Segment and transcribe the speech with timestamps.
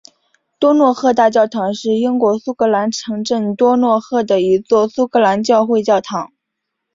[0.57, 6.31] 多诺赫大教堂是英国苏格兰城镇多诺赫的一座苏格兰教会教堂。